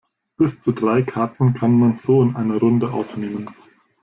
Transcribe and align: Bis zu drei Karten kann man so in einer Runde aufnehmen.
Bis 0.35 0.59
zu 0.59 0.71
drei 0.71 1.03
Karten 1.03 1.53
kann 1.53 1.77
man 1.77 1.95
so 1.95 2.23
in 2.23 2.35
einer 2.35 2.57
Runde 2.57 2.91
aufnehmen. 2.91 3.47